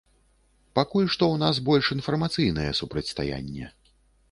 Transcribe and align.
Пакуль 0.79 1.05
што 1.15 1.23
ў 1.33 1.43
нас 1.43 1.59
больш 1.69 1.91
інфармацыйнае 1.97 2.67
супрацьстаянне. 2.83 3.73